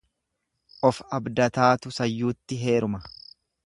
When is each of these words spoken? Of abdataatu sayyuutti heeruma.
Of 0.89 1.03
abdataatu 1.19 1.95
sayyuutti 2.01 2.63
heeruma. 2.67 3.09